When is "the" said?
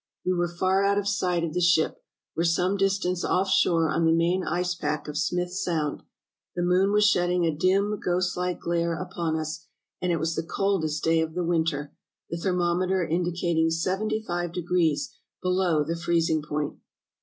1.53-1.61, 4.03-4.11, 6.55-6.63, 10.33-10.41, 11.35-11.43, 12.31-12.37, 15.83-15.95